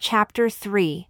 [0.00, 1.08] Chapter 3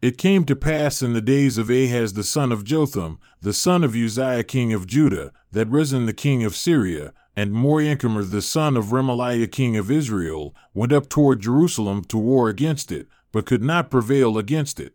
[0.00, 3.82] It came to pass in the days of Ahaz the son of Jotham, the son
[3.82, 8.76] of Uzziah king of Judah, that Rezin the king of Syria, and Moriankamer the son
[8.76, 13.62] of Remaliah king of Israel, went up toward Jerusalem to war against it, but could
[13.62, 14.94] not prevail against it.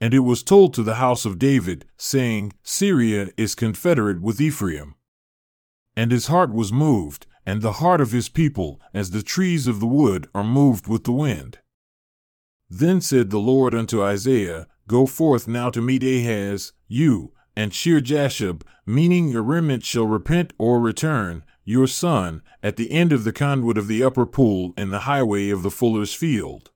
[0.00, 4.96] And it was told to the house of David, saying, Syria is confederate with Ephraim.
[5.96, 9.78] And his heart was moved, and the heart of his people, as the trees of
[9.78, 11.58] the wood are moved with the wind.
[12.76, 18.62] Then said the Lord unto Isaiah, Go forth now to meet Ahaz, you, and Shear-jashub,
[18.84, 23.78] meaning your remnant shall repent or return, your son, at the end of the conduit
[23.78, 26.72] of the upper pool in the highway of the fuller's field.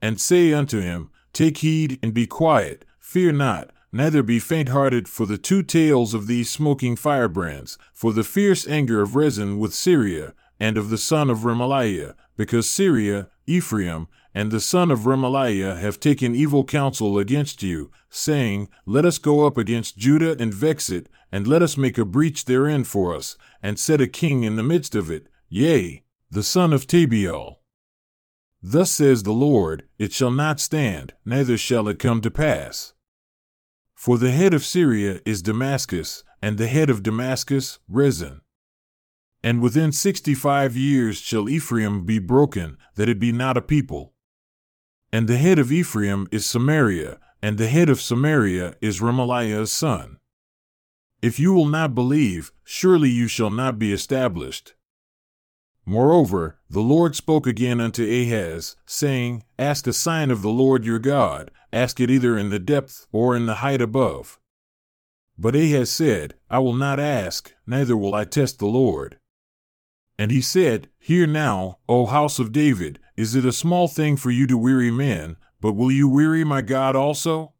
[0.00, 5.08] And say unto him, Take heed and be quiet, fear not, neither be faint hearted
[5.08, 9.74] for the two tails of these smoking firebrands, for the fierce anger of Rezin with
[9.74, 10.32] Syria,
[10.62, 15.98] and of the son of Remaliah, because Syria, Ephraim, and the son of Remaliah have
[15.98, 21.08] taken evil counsel against you, saying, Let us go up against Judah and vex it,
[21.32, 24.62] and let us make a breach therein for us, and set a king in the
[24.62, 27.56] midst of it, yea, the son of Tabeal.
[28.62, 32.92] Thus says the Lord, It shall not stand, neither shall it come to pass.
[33.96, 38.41] For the head of Syria is Damascus, and the head of Damascus, Rezin.
[39.44, 44.14] And within sixty five years shall Ephraim be broken, that it be not a people.
[45.12, 50.18] And the head of Ephraim is Samaria, and the head of Samaria is Remaliah's son.
[51.20, 54.74] If you will not believe, surely you shall not be established.
[55.84, 61.00] Moreover, the Lord spoke again unto Ahaz, saying, Ask a sign of the Lord your
[61.00, 64.38] God, ask it either in the depth or in the height above.
[65.36, 69.18] But Ahaz said, I will not ask, neither will I test the Lord.
[70.22, 74.30] And he said, Hear now, O house of David, is it a small thing for
[74.30, 77.54] you to weary men, but will you weary my God also?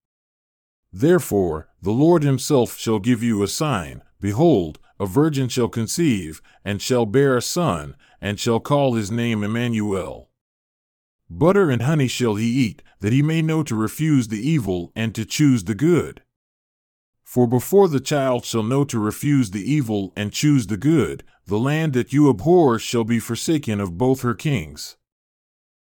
[0.92, 4.02] Therefore, the Lord himself shall give you a sign.
[4.20, 9.42] Behold, a virgin shall conceive, and shall bear a son, and shall call his name
[9.42, 10.30] Emmanuel.
[11.28, 15.16] Butter and honey shall he eat, that he may know to refuse the evil and
[15.16, 16.22] to choose the good.
[17.32, 21.58] For before the child shall know to refuse the evil and choose the good, the
[21.58, 24.98] land that you abhor shall be forsaken of both her kings.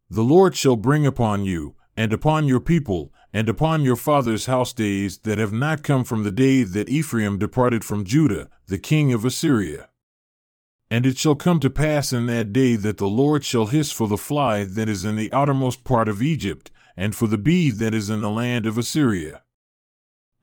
[0.08, 4.72] The Lord shall bring upon you, and upon your people, and upon your father's house
[4.72, 9.12] days that have not come from the day that Ephraim departed from Judah, the king
[9.12, 9.90] of Assyria.
[10.92, 14.08] And it shall come to pass in that day that the Lord shall hiss for
[14.08, 17.96] the fly that is in the outermost part of Egypt, and for the bee that
[17.96, 19.42] is in the land of Assyria.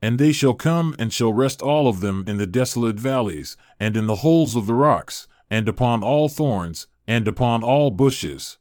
[0.01, 3.97] And they shall come and shall rest all of them in the desolate valleys, and
[3.97, 8.57] in the holes of the rocks, and upon all thorns, and upon all bushes.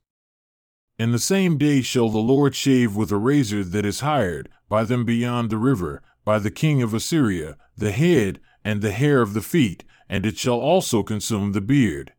[0.99, 4.82] In the same day shall the Lord shave with a razor that is hired by
[4.82, 9.32] them beyond the river, by the king of Assyria, the head and the hair of
[9.32, 12.12] the feet, and it shall also consume the beard.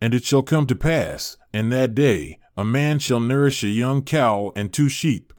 [0.00, 4.02] And it shall come to pass, in that day, a man shall nourish a young
[4.02, 5.32] cow and two sheep.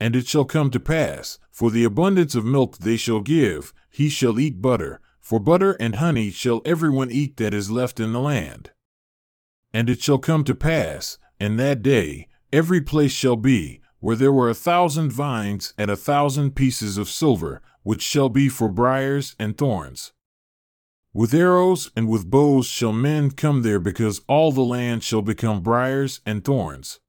[0.00, 4.08] And it shall come to pass, for the abundance of milk they shall give, he
[4.08, 8.12] shall eat butter, for butter and honey shall every one eat that is left in
[8.12, 8.70] the land.
[9.72, 14.32] And it shall come to pass, in that day, every place shall be, where there
[14.32, 19.34] were a thousand vines and a thousand pieces of silver, which shall be for briers
[19.38, 20.12] and thorns.
[21.12, 25.62] With arrows and with bows shall men come there, because all the land shall become
[25.62, 27.00] briers and thorns.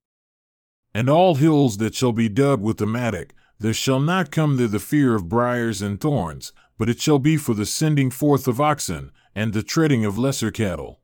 [0.99, 4.67] And all hills that shall be dug with the mattock, there shall not come there
[4.67, 8.59] the fear of briers and thorns, but it shall be for the sending forth of
[8.59, 10.99] oxen, and the treading of lesser cattle.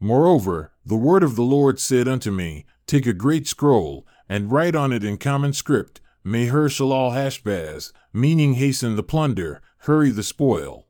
[0.00, 4.74] Moreover, the word of the Lord said unto me, Take a great scroll, and write
[4.74, 10.88] on it in common script, Maher Shalal Hashbaz, meaning hasten the plunder, hurry the spoil.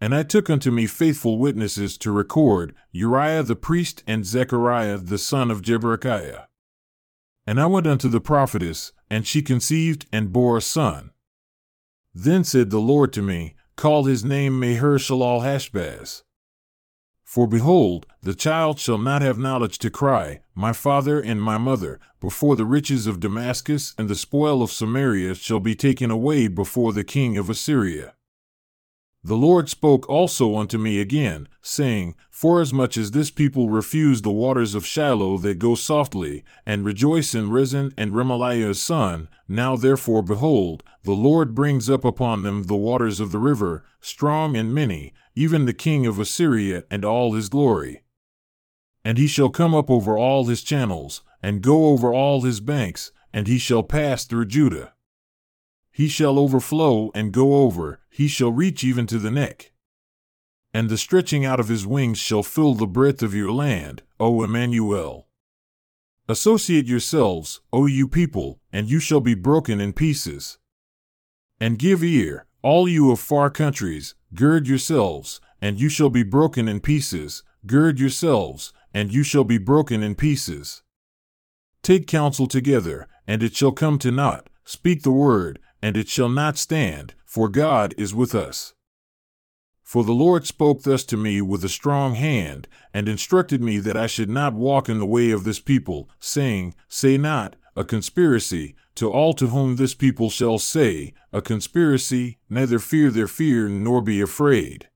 [0.00, 5.18] And I took unto me faithful witnesses to record Uriah the priest and Zechariah the
[5.18, 6.46] son of Jeberechiah.
[7.46, 11.10] And I went unto the prophetess, and she conceived and bore a son.
[12.14, 16.22] Then said the Lord to me, Call his name Maher Shalal Hashbaz.
[17.24, 21.98] For behold, the child shall not have knowledge to cry, My father and my mother,
[22.20, 26.92] before the riches of Damascus and the spoil of Samaria shall be taken away before
[26.92, 28.14] the king of Assyria.
[29.24, 34.74] The Lord spoke also unto me again, saying, Forasmuch as this people refuse the waters
[34.74, 40.82] of Shiloh that go softly, and rejoice in Rezin and Remaliah's son, now therefore behold,
[41.04, 45.66] the Lord brings up upon them the waters of the river, strong and many, even
[45.66, 48.02] the king of Assyria and all his glory.
[49.04, 53.12] And he shall come up over all his channels, and go over all his banks,
[53.32, 54.94] and he shall pass through Judah.
[55.92, 59.72] He shall overflow and go over, he shall reach even to the neck.
[60.74, 64.42] And the stretching out of his wings shall fill the breadth of your land, O
[64.42, 65.28] Emmanuel.
[66.28, 70.58] Associate yourselves, O you people, and you shall be broken in pieces.
[71.60, 76.68] And give ear, all you of far countries, gird yourselves, and you shall be broken
[76.68, 80.82] in pieces, gird yourselves, and you shall be broken in pieces.
[81.82, 86.28] Take counsel together, and it shall come to naught, speak the word, and it shall
[86.28, 88.72] not stand, for God is with us.
[89.82, 93.96] For the Lord spoke thus to me with a strong hand, and instructed me that
[93.96, 98.74] I should not walk in the way of this people, saying, Say not, a conspiracy,
[98.94, 104.00] to all to whom this people shall say, A conspiracy, neither fear their fear nor
[104.00, 104.88] be afraid.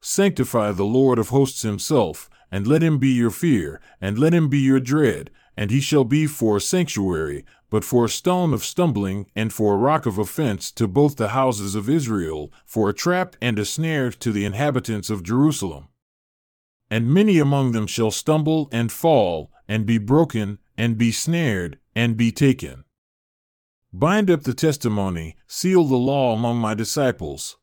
[0.00, 4.48] Sanctify the Lord of hosts himself, and let him be your fear, and let him
[4.48, 7.44] be your dread, and he shall be for a sanctuary,
[7.74, 11.30] but for a stone of stumbling, and for a rock of offense to both the
[11.30, 15.88] houses of Israel, for a trap and a snare to the inhabitants of Jerusalem.
[16.88, 22.16] And many among them shall stumble and fall, and be broken, and be snared, and
[22.16, 22.84] be taken.
[23.92, 27.56] Bind up the testimony, seal the law among my disciples.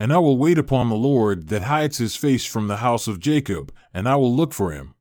[0.00, 3.20] And I will wait upon the Lord that hides his face from the house of
[3.20, 4.96] Jacob, and I will look for him.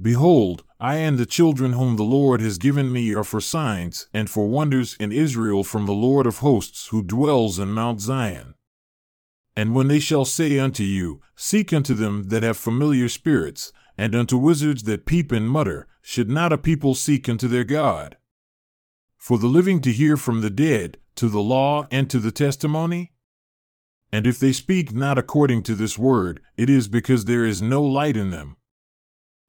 [0.00, 4.30] Behold, I and the children whom the Lord has given me are for signs and
[4.30, 8.54] for wonders in Israel from the Lord of hosts who dwells in Mount Zion.
[9.56, 14.14] And when they shall say unto you, Seek unto them that have familiar spirits, and
[14.14, 18.16] unto wizards that peep and mutter, should not a people seek unto their God?
[19.16, 23.14] For the living to hear from the dead, to the law and to the testimony?
[24.12, 27.82] And if they speak not according to this word, it is because there is no
[27.82, 28.57] light in them.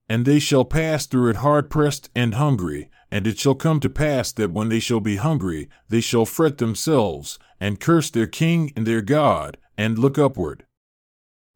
[0.10, 3.90] And they shall pass through it hard pressed and hungry, and it shall come to
[3.90, 8.74] pass that when they shall be hungry, they shall fret themselves, and curse their king
[8.76, 10.66] and their God, and look upward.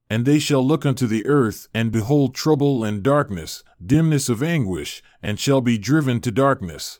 [0.10, 5.02] And they shall look unto the earth, and behold trouble and darkness, dimness of anguish,
[5.24, 7.00] and shall be driven to darkness.